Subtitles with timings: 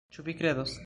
[0.17, 0.77] Ĉu vi kredos?